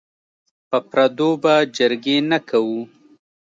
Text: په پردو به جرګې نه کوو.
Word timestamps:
په 0.69 0.77
پردو 0.89 1.29
به 1.41 1.53
جرګې 1.77 2.17
نه 2.31 2.39
کوو. 2.49 2.81